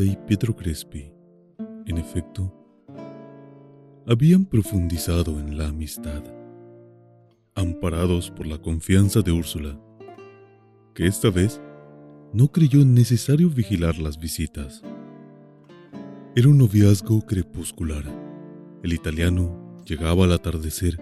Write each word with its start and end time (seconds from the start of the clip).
Y 0.00 0.16
Pietro 0.28 0.54
Crespi, 0.54 1.12
en 1.86 1.98
efecto, 1.98 2.54
habían 4.06 4.44
profundizado 4.44 5.40
en 5.40 5.58
la 5.58 5.66
amistad, 5.66 6.22
amparados 7.56 8.30
por 8.30 8.46
la 8.46 8.58
confianza 8.58 9.22
de 9.22 9.32
Úrsula, 9.32 9.76
que 10.94 11.08
esta 11.08 11.30
vez 11.30 11.60
no 12.32 12.46
creyó 12.52 12.84
necesario 12.84 13.50
vigilar 13.50 13.98
las 13.98 14.20
visitas. 14.20 14.82
Era 16.36 16.48
un 16.48 16.58
noviazgo 16.58 17.20
crepuscular. 17.22 18.04
El 18.84 18.92
italiano 18.92 19.76
llegaba 19.84 20.26
al 20.26 20.32
atardecer 20.32 20.96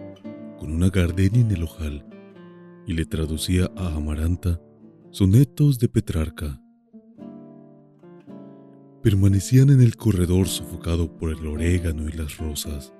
con 0.58 0.72
una 0.72 0.88
gardenia 0.88 1.42
en 1.42 1.50
el 1.50 1.64
ojal 1.64 2.06
y 2.86 2.94
le 2.94 3.04
traducía 3.04 3.70
a 3.76 3.94
Amaranta 3.94 4.58
sonetos 5.10 5.78
de 5.78 5.90
Petrarca. 5.90 6.62
Permanecían 9.06 9.70
en 9.70 9.80
el 9.82 9.94
corredor 9.94 10.48
sofocado 10.48 11.16
por 11.16 11.30
el 11.30 11.46
orégano 11.46 12.08
y 12.08 12.12
las 12.12 12.38
rosas. 12.38 12.92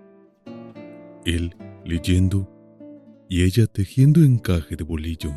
Él 1.24 1.56
leyendo 1.84 2.48
y 3.28 3.42
ella 3.42 3.66
tejiendo 3.66 4.22
encaje 4.22 4.76
de 4.76 4.84
bolillo 4.84 5.32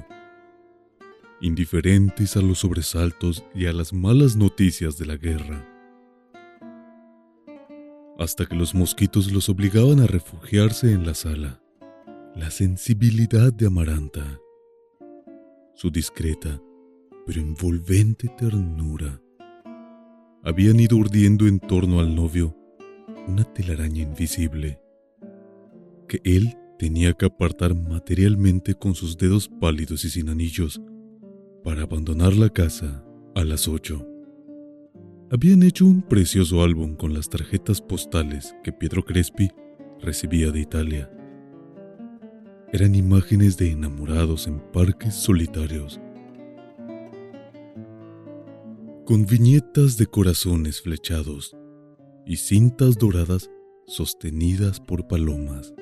indiferentes 1.41 2.37
a 2.37 2.41
los 2.41 2.59
sobresaltos 2.59 3.43
y 3.55 3.65
a 3.65 3.73
las 3.73 3.93
malas 3.93 4.35
noticias 4.35 4.95
de 4.99 5.07
la 5.07 5.17
guerra. 5.17 5.67
Hasta 8.19 8.45
que 8.45 8.55
los 8.55 8.75
mosquitos 8.75 9.31
los 9.31 9.49
obligaban 9.49 10.01
a 10.01 10.05
refugiarse 10.05 10.91
en 10.91 11.03
la 11.03 11.15
sala. 11.15 11.63
La 12.35 12.51
sensibilidad 12.51 13.51
de 13.51 13.65
Amaranta, 13.65 14.39
su 15.73 15.89
discreta 15.89 16.61
pero 17.25 17.41
envolvente 17.41 18.27
ternura, 18.37 19.19
habían 20.49 20.79
ido 20.79 20.97
urdiendo 20.97 21.45
en 21.45 21.59
torno 21.59 21.99
al 21.99 22.15
novio 22.15 22.55
una 23.27 23.43
telaraña 23.43 24.01
invisible 24.01 24.81
que 26.07 26.21
él 26.23 26.57
tenía 26.79 27.13
que 27.13 27.27
apartar 27.27 27.75
materialmente 27.75 28.73
con 28.73 28.95
sus 28.95 29.15
dedos 29.15 29.47
pálidos 29.47 30.05
y 30.05 30.09
sin 30.09 30.27
anillos 30.27 30.81
para 31.63 31.83
abandonar 31.83 32.33
la 32.33 32.49
casa 32.49 33.05
a 33.35 33.43
las 33.43 33.67
8. 33.67 34.03
Habían 35.29 35.61
hecho 35.61 35.85
un 35.85 36.01
precioso 36.01 36.63
álbum 36.63 36.95
con 36.95 37.13
las 37.13 37.29
tarjetas 37.29 37.79
postales 37.79 38.55
que 38.63 38.71
Pietro 38.71 39.05
Crespi 39.05 39.51
recibía 40.01 40.49
de 40.49 40.61
Italia. 40.61 41.11
Eran 42.73 42.95
imágenes 42.95 43.55
de 43.55 43.69
enamorados 43.69 44.47
en 44.47 44.59
parques 44.71 45.13
solitarios, 45.13 45.99
con 49.09 49.25
viñetas 49.25 49.97
de 49.97 50.05
corazones 50.05 50.83
flechados 50.83 51.57
y 52.27 52.35
cintas 52.35 52.95
doradas 52.95 53.49
sostenidas 53.87 54.79
por 54.79 55.07
palomas. 55.07 55.73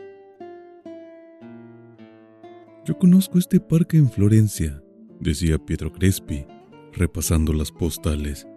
Yo 2.85 2.97
conozco 2.97 3.37
este 3.37 3.59
parque 3.59 3.97
en 3.97 4.09
Florencia, 4.09 4.81
decía 5.19 5.57
Pietro 5.57 5.91
Crespi, 5.91 6.45
repasando 6.93 7.51
las 7.51 7.69
postales. 7.69 8.47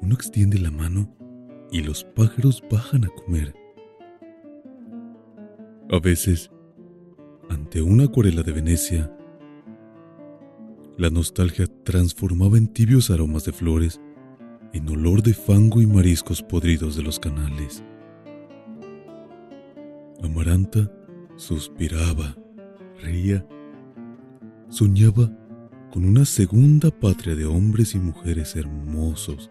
Uno 0.00 0.14
extiende 0.14 0.58
la 0.58 0.70
mano 0.70 1.14
y 1.70 1.82
los 1.82 2.02
pájaros 2.02 2.62
bajan 2.70 3.04
a 3.04 3.08
comer. 3.08 3.54
A 5.90 5.98
veces, 5.98 6.50
ante 7.50 7.82
una 7.82 8.04
acuarela 8.04 8.42
de 8.42 8.52
Venecia, 8.52 9.14
la 10.96 11.10
nostalgia 11.10 11.66
transformaba 11.82 12.56
en 12.56 12.68
tibios 12.68 13.10
aromas 13.10 13.44
de 13.44 13.52
flores 13.52 14.00
en 14.72 14.88
olor 14.88 15.22
de 15.22 15.34
fango 15.34 15.80
y 15.82 15.86
mariscos 15.86 16.42
podridos 16.42 16.96
de 16.96 17.02
los 17.02 17.18
canales. 17.18 17.82
Amaranta 20.22 20.90
suspiraba, 21.36 22.36
reía 23.02 23.46
soñaba 24.68 25.30
con 25.92 26.04
una 26.04 26.24
segunda 26.24 26.90
patria 26.90 27.36
de 27.36 27.44
hombres 27.44 27.94
y 27.94 27.98
mujeres 27.98 28.56
hermosos 28.56 29.50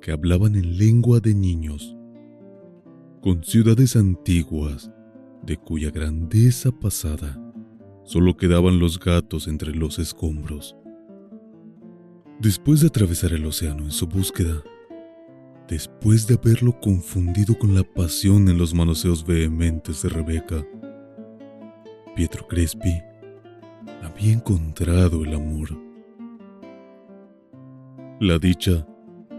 que 0.00 0.12
hablaban 0.12 0.54
en 0.56 0.78
lengua 0.78 1.20
de 1.20 1.34
niños, 1.34 1.96
con 3.20 3.42
ciudades 3.44 3.96
antiguas 3.96 4.90
de 5.42 5.56
cuya 5.56 5.90
grandeza 5.90 6.70
pasada 6.70 7.45
solo 8.06 8.36
quedaban 8.36 8.78
los 8.78 8.98
gatos 8.98 9.48
entre 9.48 9.74
los 9.74 9.98
escombros. 9.98 10.76
Después 12.38 12.80
de 12.80 12.86
atravesar 12.86 13.32
el 13.32 13.44
océano 13.44 13.82
en 13.82 13.90
su 13.90 14.06
búsqueda, 14.06 14.62
después 15.68 16.26
de 16.26 16.34
haberlo 16.34 16.80
confundido 16.80 17.58
con 17.58 17.74
la 17.74 17.82
pasión 17.82 18.48
en 18.48 18.58
los 18.58 18.72
manoseos 18.72 19.26
vehementes 19.26 20.02
de 20.02 20.08
Rebeca, 20.08 20.64
Pietro 22.14 22.46
Crespi 22.46 23.02
había 24.02 24.32
encontrado 24.32 25.24
el 25.24 25.34
amor. 25.34 25.76
La 28.20 28.38
dicha 28.38 28.86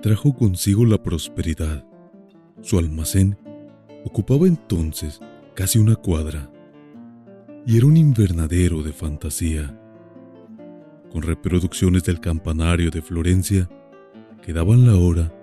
trajo 0.01 0.35
consigo 0.35 0.85
la 0.85 1.01
prosperidad. 1.01 1.85
Su 2.61 2.77
almacén 2.77 3.37
ocupaba 4.03 4.45
entonces 4.45 5.19
casi 5.55 5.79
una 5.79 5.95
cuadra 5.95 6.51
y 7.67 7.75
era 7.75 7.85
un 7.85 7.97
invernadero 7.97 8.81
de 8.81 8.93
fantasía, 8.93 9.77
con 11.11 11.21
reproducciones 11.21 12.01
del 12.05 12.21
campanario 12.21 12.89
de 12.89 13.01
Florencia 13.01 13.69
que 14.41 14.53
daban 14.53 14.85
la 14.85 14.95
hora 14.95 15.33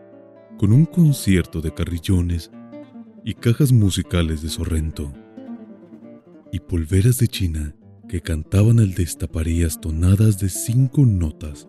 con 0.57 0.73
un 0.73 0.87
concierto 0.87 1.61
de 1.61 1.75
carrillones 1.75 2.51
y 3.27 3.35
cajas 3.35 3.73
musicales 3.73 4.41
de 4.41 4.49
Sorrento 4.49 5.13
y 6.51 6.61
polveras 6.61 7.19
de 7.19 7.29
China 7.29 7.77
que 8.09 8.23
cantaban 8.23 8.81
al 8.81 8.95
destaparías 8.95 9.79
tonadas 9.79 10.39
de 10.39 10.49
cinco 10.49 11.05
notas 11.05 11.69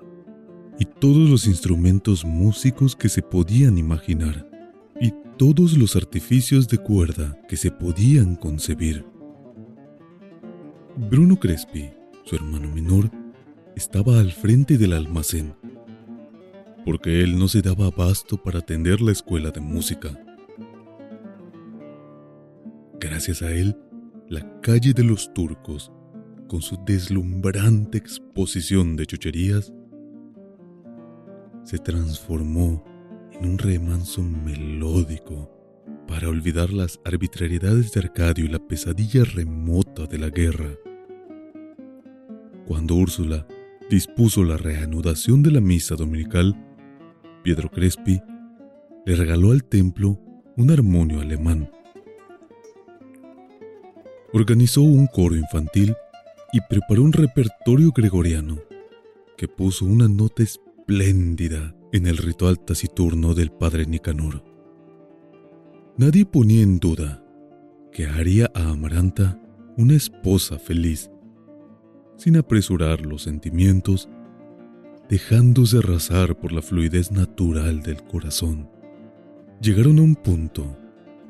y 0.79 0.85
todos 0.85 1.29
los 1.29 1.47
instrumentos 1.47 2.23
músicos 2.23 2.95
que 2.95 3.09
se 3.09 3.21
podían 3.21 3.77
imaginar 3.77 4.49
y 5.01 5.13
todos 5.37 5.77
los 5.77 5.97
artificios 5.97 6.69
de 6.69 6.77
cuerda 6.77 7.37
que 7.49 7.57
se 7.57 7.71
podían 7.71 8.37
concebir. 8.37 9.14
Bruno 10.97 11.37
Crespi, 11.37 11.91
su 12.23 12.37
hermano 12.37 12.69
menor, 12.73 13.11
estaba 13.75 14.21
al 14.21 14.31
frente 14.31 14.77
del 14.77 14.93
almacén, 14.93 15.53
porque 16.85 17.21
él 17.21 17.37
no 17.37 17.49
se 17.49 17.61
daba 17.61 17.87
abasto 17.87 18.41
para 18.41 18.59
atender 18.59 19.01
la 19.01 19.11
escuela 19.11 19.51
de 19.51 19.59
música. 19.59 20.17
Gracias 22.97 23.41
a 23.41 23.51
él, 23.51 23.77
la 24.29 24.61
calle 24.61 24.93
de 24.93 25.03
los 25.03 25.33
turcos 25.33 25.91
con 26.47 26.61
su 26.61 26.79
deslumbrante 26.85 27.97
exposición 27.97 28.95
de 28.95 29.05
chucherías, 29.05 29.73
se 31.65 31.77
transformó 31.77 32.85
en 33.33 33.49
un 33.49 33.57
remanso 33.57 34.23
melódico 34.23 35.51
para 36.07 36.29
olvidar 36.29 36.71
las 36.71 36.99
arbitrariedades 37.03 37.91
de 37.91 38.01
Arcadio 38.01 38.45
y 38.45 38.47
la 38.47 38.59
pesadilla 38.59 39.23
remota 39.23 40.05
de 40.05 40.17
la 40.17 40.29
guerra. 40.29 40.69
Cuando 42.65 42.95
Úrsula 42.95 43.47
dispuso 43.89 44.43
la 44.43 44.57
reanudación 44.57 45.43
de 45.43 45.51
la 45.51 45.61
misa 45.61 45.95
dominical, 45.95 46.55
Pietro 47.43 47.69
Crespi 47.69 48.21
le 49.05 49.15
regaló 49.15 49.51
al 49.51 49.63
templo 49.63 50.19
un 50.57 50.71
armonio 50.71 51.21
alemán. 51.21 51.69
Organizó 54.33 54.81
un 54.81 55.07
coro 55.07 55.35
infantil 55.35 55.95
y 56.51 56.59
preparó 56.69 57.03
un 57.03 57.13
repertorio 57.13 57.91
gregoriano 57.91 58.59
que 59.37 59.47
puso 59.47 59.85
una 59.85 60.07
nota 60.07 60.43
espléndida 60.43 61.75
en 61.91 62.07
el 62.07 62.17
ritual 62.17 62.59
taciturno 62.59 63.33
del 63.33 63.51
padre 63.51 63.85
Nicanor. 63.85 64.54
Nadie 65.97 66.25
ponía 66.25 66.61
en 66.61 66.77
duda 66.79 67.23
que 67.93 68.05
haría 68.05 68.51
a 68.53 68.69
Amaranta 68.69 69.39
una 69.77 69.93
esposa 69.93 70.59
feliz, 70.59 71.09
sin 72.17 72.35
apresurar 72.35 73.05
los 73.05 73.23
sentimientos, 73.23 74.09
dejándose 75.07 75.77
arrasar 75.77 76.37
por 76.37 76.51
la 76.51 76.61
fluidez 76.61 77.13
natural 77.13 77.81
del 77.81 78.03
corazón. 78.03 78.69
Llegaron 79.61 79.99
a 79.99 80.01
un 80.01 80.15
punto 80.15 80.77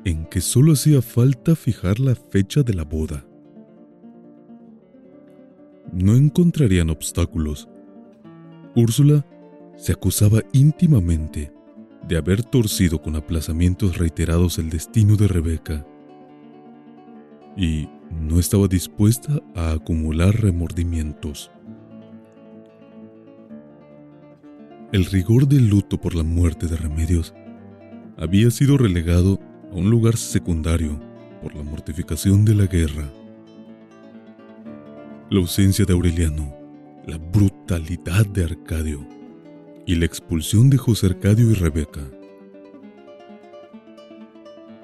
en 0.04 0.26
que 0.26 0.40
solo 0.40 0.72
hacía 0.72 1.00
falta 1.00 1.54
fijar 1.54 2.00
la 2.00 2.16
fecha 2.16 2.64
de 2.64 2.74
la 2.74 2.82
boda. 2.82 3.24
No 5.92 6.16
encontrarían 6.16 6.90
obstáculos. 6.90 7.68
Úrsula 8.74 9.24
se 9.76 9.92
acusaba 9.92 10.40
íntimamente 10.52 11.52
de 12.08 12.16
haber 12.16 12.42
torcido 12.44 13.02
con 13.02 13.16
aplazamientos 13.16 13.98
reiterados 13.98 14.58
el 14.58 14.70
destino 14.70 15.16
de 15.16 15.26
Rebeca 15.26 15.84
y 17.56 17.88
no 18.10 18.38
estaba 18.38 18.68
dispuesta 18.68 19.40
a 19.54 19.72
acumular 19.72 20.40
remordimientos. 20.40 21.50
El 24.92 25.04
rigor 25.06 25.48
del 25.48 25.68
luto 25.68 26.00
por 26.00 26.14
la 26.14 26.22
muerte 26.22 26.66
de 26.66 26.76
Remedios 26.76 27.34
había 28.16 28.50
sido 28.50 28.78
relegado 28.78 29.40
a 29.72 29.74
un 29.74 29.90
lugar 29.90 30.16
secundario 30.16 31.00
por 31.42 31.54
la 31.56 31.64
mortificación 31.64 32.44
de 32.44 32.54
la 32.54 32.66
guerra. 32.66 33.10
La 35.28 35.40
ausencia 35.40 35.84
de 35.84 35.92
Aureliano, 35.92 36.54
la 37.04 37.18
brutalidad 37.18 38.26
de 38.26 38.44
Arcadio 38.44 39.15
y 39.86 39.94
la 39.94 40.04
expulsión 40.04 40.68
de 40.68 40.76
José 40.76 41.06
Arcadio 41.06 41.48
y 41.50 41.54
Rebeca. 41.54 42.00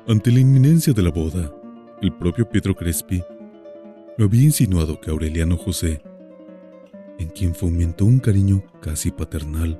Ante 0.07 0.31
la 0.31 0.39
inminencia 0.39 0.93
de 0.93 1.03
la 1.03 1.11
boda, 1.11 1.53
el 2.01 2.13
propio 2.13 2.49
Pietro 2.49 2.75
Crespi 2.75 3.23
lo 4.17 4.27
había 4.27 4.45
insinuado 4.45 5.01
que 5.01 5.11
Aureliano 5.11 5.57
José, 5.57 6.03
en 7.19 7.29
quien 7.31 7.55
fomentó 7.55 8.05
un 8.05 8.21
cariño 8.21 8.63
casi 8.81 9.11
paternal, 9.11 9.79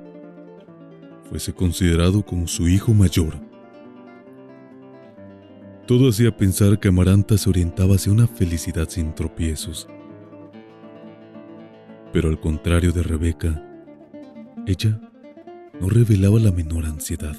fuese 1.29 1.53
considerado 1.53 2.25
como 2.25 2.47
su 2.47 2.67
hijo 2.67 2.93
mayor. 2.93 3.39
Todo 5.87 6.09
hacía 6.09 6.35
pensar 6.35 6.79
que 6.79 6.89
Amaranta 6.89 7.37
se 7.37 7.49
orientaba 7.49 7.95
hacia 7.95 8.11
una 8.11 8.27
felicidad 8.27 8.89
sin 8.89 9.15
tropiezos. 9.15 9.87
Pero 12.11 12.29
al 12.29 12.39
contrario 12.39 12.91
de 12.91 13.03
Rebeca, 13.03 13.61
ella 14.65 15.12
no 15.83 15.89
revelaba 15.89 16.39
la 16.39 16.49
menor 16.49 16.85
ansiedad 16.85 17.35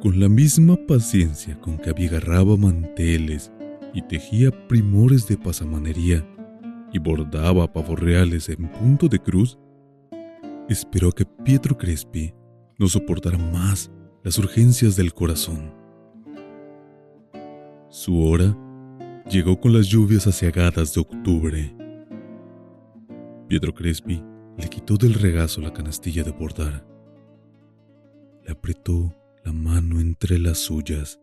con 0.00 0.18
la 0.18 0.26
misma 0.26 0.78
paciencia 0.88 1.60
con 1.60 1.76
que 1.76 1.90
abigarraba 1.90 2.56
manteles 2.56 3.52
y 3.92 4.00
tejía 4.00 4.50
primores 4.68 5.28
de 5.28 5.36
pasamanería 5.36 6.26
y 6.94 6.98
bordaba 6.98 7.70
pavos 7.70 8.00
reales 8.00 8.48
en 8.48 8.70
punto 8.72 9.06
de 9.06 9.18
cruz, 9.18 9.58
esperó 10.70 11.12
que 11.12 11.26
Pietro 11.26 11.76
Crespi 11.76 12.32
no 12.78 12.88
soportara 12.88 13.36
más 13.36 13.92
las 14.24 14.38
urgencias 14.38 14.96
del 14.96 15.12
corazón. 15.12 15.74
Su 17.90 18.18
hora 18.24 18.56
llegó 19.30 19.60
con 19.60 19.74
las 19.74 19.88
lluvias 19.88 20.26
aciagadas 20.26 20.94
de 20.94 21.02
octubre. 21.02 21.76
Pietro 23.46 23.74
Crespi 23.74 24.31
le 24.62 24.70
quitó 24.70 24.96
del 24.96 25.14
regazo 25.14 25.60
la 25.60 25.72
canastilla 25.72 26.22
de 26.22 26.30
bordar. 26.30 26.86
Le 28.44 28.52
apretó 28.52 29.12
la 29.44 29.52
mano 29.52 29.98
entre 30.00 30.38
las 30.38 30.58
suyas 30.58 31.20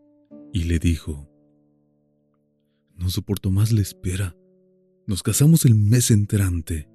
y 0.52 0.64
le 0.64 0.78
dijo, 0.78 1.26
No 2.96 3.08
soporto 3.08 3.50
más 3.50 3.72
la 3.72 3.80
espera. 3.80 4.36
Nos 5.06 5.22
casamos 5.22 5.64
el 5.64 5.74
mes 5.74 6.10
entrante. 6.10 6.86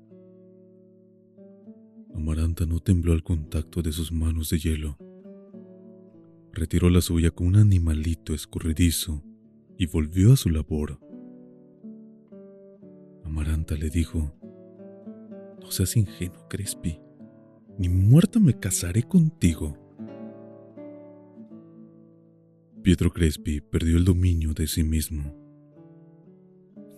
Amaranta 2.13 2.67
no 2.67 2.79
tembló 2.79 3.13
al 3.13 3.23
contacto 3.23 3.81
de 3.81 3.91
sus 3.91 4.11
manos 4.11 4.51
de 4.51 4.59
hielo. 4.59 4.97
Retiró 6.53 6.91
la 6.91 7.01
suya 7.01 7.31
con 7.31 7.47
un 7.47 7.55
animalito 7.55 8.35
escurridizo 8.35 9.23
y 9.79 9.87
volvió 9.87 10.33
a 10.33 10.37
su 10.37 10.51
labor. 10.51 10.99
Amaranta 13.23 13.75
le 13.75 13.89
dijo, 13.89 14.31
Seas 15.69 15.95
ingenuo, 15.97 16.47
Crespi. 16.49 16.99
Ni 17.77 17.89
muerta 17.89 18.39
me 18.39 18.57
casaré 18.57 19.03
contigo. 19.03 19.77
Pietro 22.81 23.11
Crespi 23.11 23.61
perdió 23.61 23.97
el 23.97 24.05
dominio 24.05 24.53
de 24.53 24.67
sí 24.67 24.83
mismo. 24.83 25.33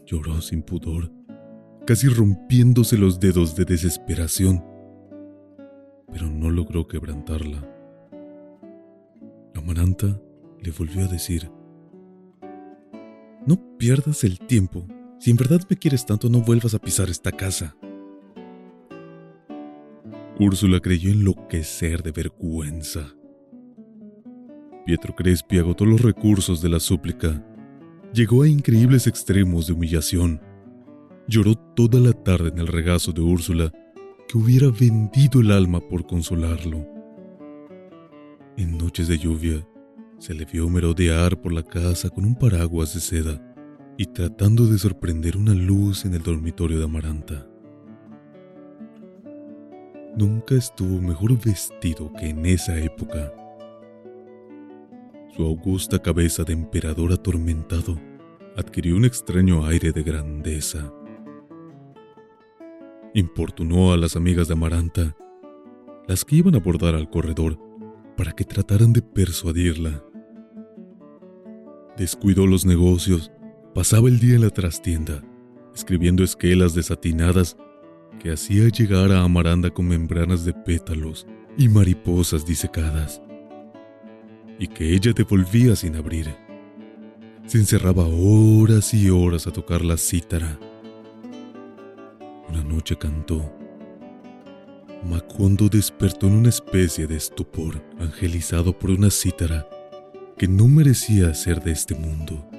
Lloró 0.06 0.42
sin 0.42 0.62
pudor, 0.62 1.12
casi 1.86 2.08
rompiéndose 2.10 2.98
los 2.98 3.20
dedos 3.20 3.56
de 3.56 3.66
desesperación, 3.66 4.64
pero 6.12 6.30
no 6.30 6.50
logró 6.50 6.88
quebrantarla. 6.88 7.66
Amaranta 9.56 10.22
le 10.62 10.72
volvió 10.72 11.06
a 11.06 11.08
decir, 11.08 11.50
No 13.46 13.78
pierdas 13.78 14.24
el 14.24 14.40
tiempo. 14.40 14.86
Si 15.20 15.32
en 15.32 15.38
verdad 15.38 15.62
me 15.70 15.78
quieres 15.78 16.06
tanto, 16.06 16.30
no 16.30 16.42
vuelvas 16.42 16.74
a 16.74 16.80
pisar 16.80 17.10
esta 17.10 17.32
casa. 17.32 17.76
Úrsula 20.40 20.80
creyó 20.80 21.12
enloquecer 21.12 22.04
de 22.04 22.12
vergüenza. 22.12 23.16
Pietro 24.86 25.16
Crespi 25.16 25.58
agotó 25.58 25.84
los 25.84 26.00
recursos 26.00 26.62
de 26.62 26.70
la 26.70 26.80
súplica. 26.80 27.44
Llegó 28.14 28.44
a 28.44 28.48
increíbles 28.48 29.08
extremos 29.08 29.66
de 29.66 29.74
humillación. 29.74 30.40
Lloró 31.28 31.56
toda 31.56 32.00
la 32.00 32.14
tarde 32.14 32.50
en 32.50 32.60
el 32.60 32.68
regazo 32.68 33.12
de 33.14 33.22
Úrsula, 33.22 33.72
que 34.28 34.38
hubiera 34.38 34.70
vendido 34.70 35.42
el 35.42 35.52
alma 35.52 35.80
por 35.80 36.06
consolarlo. 36.06 36.86
En 38.58 38.78
noches 38.78 39.08
de 39.08 39.18
lluvia, 39.18 39.68
se 40.20 40.36
le 40.36 40.46
vio 40.46 40.70
merodear 40.70 41.42
por 41.42 41.52
la 41.52 41.64
casa 41.64 42.12
con 42.12 42.26
un 42.26 42.36
paraguas 42.36 42.94
de 42.94 43.00
seda 43.00 43.56
y 43.98 44.06
tratando 44.06 44.68
de 44.68 44.78
sorprender 44.78 45.36
una 45.36 45.56
luz 45.56 46.06
en 46.06 46.14
el 46.14 46.22
dormitorio 46.22 46.78
de 46.78 46.86
Amaranta. 46.86 47.48
Nunca 50.18 50.56
estuvo 50.56 51.00
mejor 51.00 51.40
vestido 51.40 52.12
que 52.14 52.30
en 52.30 52.44
esa 52.48 52.76
época 52.76 53.32
su 55.36 55.44
augusta 55.44 56.00
cabeza 56.00 56.44
de 56.44 56.54
emperador 56.54 57.14
atormentado 57.14 58.00
adquirió 58.56 58.96
un 58.96 59.06
extraño 59.06 59.64
aire 59.68 59.92
de 59.92 60.02
grandeza. 60.02 60.92
Importunó 63.14 63.94
a 63.94 63.98
las 63.98 64.16
amigas 64.16 64.48
de 64.48 64.54
Amaranta, 64.54 65.16
las 66.08 66.26
que 66.26 66.38
iban 66.38 66.56
a 66.56 66.58
abordar 66.58 66.96
al 66.96 67.12
corredor, 67.12 67.60
para 68.18 68.32
que 68.32 68.44
trataran 68.44 68.94
de 68.94 69.04
persuadirla. 69.04 70.04
Descuidó 71.96 72.48
los 72.48 72.66
negocios, 72.66 73.32
pasaba 73.76 74.08
el 74.08 74.20
día 74.20 74.34
en 74.34 74.42
la 74.42 74.50
trastienda, 74.50 75.24
escribiendo 75.76 76.24
esquelas 76.24 76.74
desatinadas 76.74 77.56
que 78.18 78.32
hacía 78.32 78.68
llegar 78.70 79.12
a 79.12 79.24
Amaranda 79.24 79.70
con 79.70 79.88
membranas 79.88 80.46
de 80.46 80.54
pétalos 80.54 81.28
y 81.58 81.68
mariposas 81.68 82.46
disecadas 82.46 83.22
y 84.60 84.68
que 84.68 84.94
ella 84.94 85.14
devolvía 85.14 85.76
sin 85.76 85.96
abrir. 85.96 86.36
Se 87.46 87.58
encerraba 87.58 88.06
horas 88.06 88.94
y 88.94 89.10
horas 89.10 89.48
a 89.48 89.52
tocar 89.52 89.84
la 89.84 89.98
cítara. 89.98 90.60
Una 92.50 92.64
noche 92.64 92.98
cantó. 92.98 93.54
Macondo 95.08 95.70
despertó 95.70 96.28
en 96.28 96.34
una 96.34 96.50
especie 96.50 97.08
de 97.08 97.16
estupor, 97.16 97.82
angelizado 98.00 98.78
por 98.78 98.90
una 98.90 99.12
cítara 99.12 99.68
que 100.38 100.48
no 100.48 100.68
merecía 100.68 101.34
ser 101.34 101.62
de 101.64 101.72
este 101.72 101.96
mundo. 101.96 102.50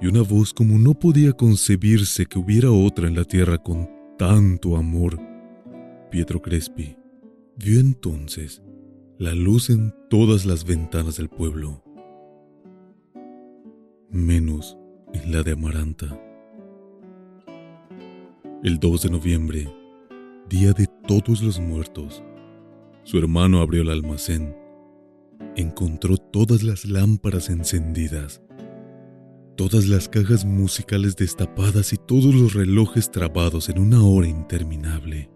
Y 0.00 0.06
una 0.06 0.22
voz 0.22 0.52
como 0.52 0.78
no 0.78 0.94
podía 0.94 1.32
concebirse 1.32 2.26
que 2.26 2.38
hubiera 2.38 2.70
otra 2.70 3.08
en 3.08 3.14
la 3.14 3.24
tierra 3.24 3.58
con 3.58 3.88
tanto 4.18 4.76
amor. 4.76 5.18
Pietro 6.10 6.40
Crespi 6.40 6.96
vio 7.56 7.80
entonces 7.80 8.62
la 9.18 9.34
luz 9.34 9.70
en 9.70 9.94
todas 10.08 10.46
las 10.46 10.64
ventanas 10.64 11.16
del 11.16 11.28
pueblo, 11.28 11.82
menos 14.10 14.76
en 15.12 15.32
la 15.32 15.42
de 15.42 15.52
Amaranta. 15.52 16.20
El 18.62 18.78
2 18.78 19.02
de 19.02 19.10
noviembre, 19.10 19.74
día 20.48 20.72
de 20.72 20.86
todos 21.06 21.42
los 21.42 21.60
muertos, 21.60 22.22
su 23.02 23.18
hermano 23.18 23.60
abrió 23.60 23.82
el 23.82 23.90
almacén, 23.90 24.56
encontró 25.56 26.16
todas 26.16 26.62
las 26.62 26.84
lámparas 26.84 27.50
encendidas, 27.50 28.40
todas 29.56 29.86
las 29.86 30.08
cajas 30.08 30.44
musicales 30.44 31.16
destapadas 31.16 31.92
y 31.92 31.96
todos 31.96 32.34
los 32.34 32.54
relojes 32.54 33.10
trabados 33.10 33.68
en 33.68 33.78
una 33.78 34.02
hora 34.02 34.28
interminable. 34.28 35.30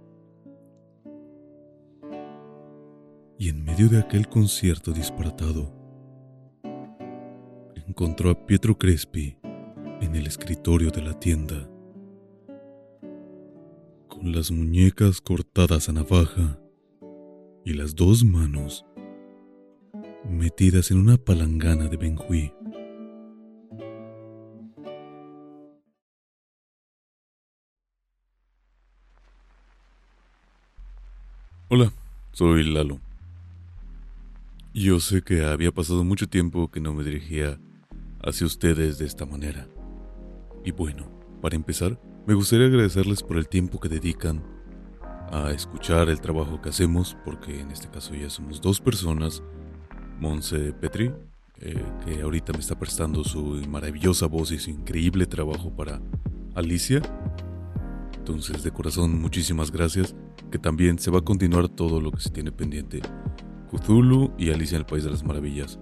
y 3.38 3.48
en 3.48 3.64
medio 3.64 3.88
de 3.88 3.98
aquel 3.98 4.28
concierto 4.28 4.92
disparatado, 4.92 5.72
encontró 7.87 8.30
a 8.30 8.46
Pietro 8.46 8.76
Crespi 8.76 9.38
en 10.00 10.16
el 10.16 10.26
escritorio 10.26 10.90
de 10.90 11.02
la 11.02 11.18
tienda, 11.18 11.70
con 14.08 14.32
las 14.32 14.50
muñecas 14.50 15.20
cortadas 15.20 15.88
a 15.88 15.92
navaja 15.92 16.58
y 17.64 17.75
las 17.75 17.94
dos 17.94 18.25
manos 18.25 18.84
metidas 20.28 20.90
en 20.90 20.98
una 20.98 21.16
palangana 21.16 21.87
de 21.87 21.96
Benjuí. 21.96 22.52
Hola, 31.70 31.92
soy 32.32 32.64
Lalo. 32.64 32.98
Yo 34.72 35.00
sé 35.00 35.20
que 35.20 35.44
había 35.44 35.70
pasado 35.70 36.02
mucho 36.02 36.26
tiempo 36.26 36.70
que 36.70 36.80
no 36.80 36.94
me 36.94 37.04
dirigía 37.04 37.60
hacia 38.22 38.46
ustedes 38.46 38.96
de 38.96 39.04
esta 39.04 39.26
manera. 39.26 39.68
Y 40.64 40.70
bueno, 40.70 41.10
para 41.42 41.56
empezar, 41.56 42.00
me 42.26 42.32
gustaría 42.32 42.68
agradecerles 42.68 43.22
por 43.22 43.37
el 43.37 43.48
tiempo 43.48 43.78
que 43.80 43.90
dedican 43.90 44.42
a 45.30 45.50
escuchar 45.50 46.08
el 46.08 46.22
trabajo 46.22 46.62
que 46.62 46.70
hacemos, 46.70 47.18
porque 47.22 47.60
en 47.60 47.70
este 47.70 47.90
caso 47.90 48.14
ya 48.14 48.30
somos 48.30 48.62
dos 48.62 48.80
personas. 48.80 49.42
Monse 50.18 50.72
Petri, 50.72 51.12
eh, 51.60 51.84
que 52.06 52.22
ahorita 52.22 52.54
me 52.54 52.60
está 52.60 52.78
prestando 52.78 53.25
su 53.25 53.62
maravillosa 53.68 54.25
voz 54.25 54.52
y 54.52 54.58
su 54.58 54.70
increíble 54.70 55.26
trabajo 55.26 55.70
para 55.76 56.00
Alicia. 56.54 57.02
Entonces, 58.16 58.62
de 58.62 58.70
corazón, 58.70 59.20
muchísimas 59.20 59.70
gracias 59.70 60.14
que 60.50 60.59
también 60.59 60.99
se 60.99 61.11
va 61.11 61.19
a 61.19 61.25
continuar 61.25 61.69
todo 61.69 62.00
lo 62.00 62.11
que 62.11 62.21
se 62.21 62.31
tiene 62.31 62.52
pendiente. 62.52 63.00
Cthulhu 63.71 64.33
y 64.38 64.50
Alicia 64.50 64.76
en 64.76 64.81
el 64.81 64.87
País 64.87 65.05
de 65.05 65.11
las 65.11 65.25
Maravillas. 65.25 65.78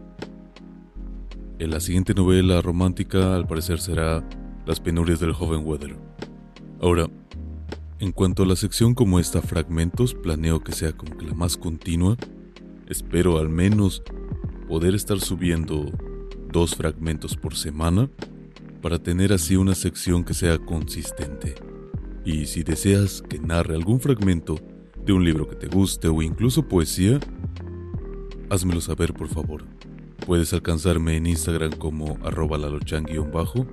En 1.58 1.70
la 1.70 1.80
siguiente 1.80 2.14
novela 2.14 2.60
romántica, 2.60 3.34
al 3.34 3.46
parecer, 3.46 3.80
será 3.80 4.28
Las 4.66 4.80
penurias 4.80 5.20
del 5.20 5.32
joven 5.32 5.64
Weather. 5.64 5.96
Ahora, 6.80 7.08
en 7.98 8.12
cuanto 8.12 8.42
a 8.42 8.46
la 8.46 8.56
sección 8.56 8.94
como 8.94 9.18
esta, 9.18 9.40
fragmentos, 9.40 10.12
planeo 10.12 10.60
que 10.60 10.72
sea 10.72 10.92
como 10.92 11.16
que 11.16 11.24
la 11.24 11.34
más 11.34 11.56
continua. 11.56 12.16
Espero 12.88 13.38
al 13.38 13.48
menos 13.48 14.02
poder 14.68 14.94
estar 14.94 15.18
subiendo 15.20 15.90
dos 16.52 16.74
fragmentos 16.74 17.36
por 17.36 17.54
semana 17.54 18.10
para 18.82 18.98
tener 18.98 19.32
así 19.32 19.56
una 19.56 19.74
sección 19.74 20.24
que 20.24 20.34
sea 20.34 20.58
consistente. 20.58 21.54
Y 22.26 22.46
si 22.46 22.64
deseas 22.64 23.22
que 23.22 23.38
narre 23.38 23.76
algún 23.76 24.00
fragmento 24.00 24.56
de 25.04 25.12
un 25.12 25.24
libro 25.24 25.48
que 25.48 25.54
te 25.54 25.68
guste 25.68 26.08
o 26.08 26.20
incluso 26.22 26.66
poesía, 26.66 27.20
házmelo 28.50 28.80
saber 28.80 29.14
por 29.14 29.28
favor. 29.28 29.64
Puedes 30.26 30.52
alcanzarme 30.52 31.16
en 31.16 31.28
Instagram 31.28 31.70
como 31.78 32.18
arroba 32.24 32.58
lalochan-bajo 32.58 33.64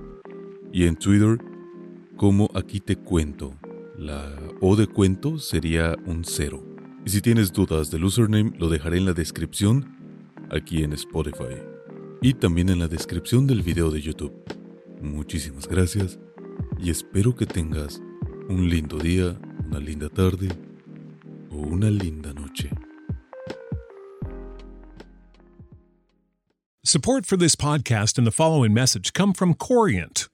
y 0.72 0.84
en 0.84 0.94
Twitter 0.94 1.38
como 2.16 2.48
aquí 2.54 2.78
te 2.78 2.94
cuento. 2.94 3.56
La 3.98 4.32
O 4.60 4.76
de 4.76 4.86
cuento 4.86 5.38
sería 5.40 5.96
un 6.06 6.22
cero. 6.24 6.64
Y 7.04 7.10
si 7.10 7.20
tienes 7.20 7.52
dudas 7.52 7.90
del 7.90 8.04
username 8.04 8.52
lo 8.56 8.68
dejaré 8.68 8.98
en 8.98 9.06
la 9.06 9.14
descripción 9.14 9.96
aquí 10.50 10.84
en 10.84 10.92
Spotify 10.92 11.58
y 12.22 12.34
también 12.34 12.68
en 12.68 12.78
la 12.78 12.86
descripción 12.86 13.48
del 13.48 13.62
video 13.62 13.90
de 13.90 14.00
YouTube. 14.00 14.32
Muchísimas 15.02 15.66
gracias 15.66 16.20
y 16.78 16.90
espero 16.90 17.34
que 17.34 17.46
tengas 17.46 18.00
un 18.48 18.68
lindo 18.68 18.98
día, 18.98 19.36
una 19.66 19.78
linda 19.78 20.08
tarde 20.08 20.48
o 21.50 21.56
una 21.56 21.90
linda 21.90 22.32
noche. 22.32 22.70
Support 26.84 27.24
for 27.24 27.38
this 27.38 27.56
podcast 27.56 28.18
and 28.18 28.26
the 28.26 28.30
following 28.30 28.74
message 28.74 29.14
come 29.14 29.32
from 29.32 29.54
Corient. 29.54 30.28